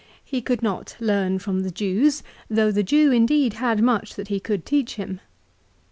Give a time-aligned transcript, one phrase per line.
[0.25, 4.39] He could not learn from the Jews, though the Jew, indeed, had much that he
[4.39, 5.19] could teach him.